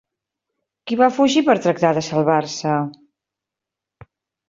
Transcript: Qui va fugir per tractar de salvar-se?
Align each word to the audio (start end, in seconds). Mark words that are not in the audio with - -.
Qui 0.91 0.97
va 1.01 1.09
fugir 1.17 1.45
per 1.51 1.57
tractar 1.67 1.93
de 1.99 2.05
salvar-se? 2.09 2.75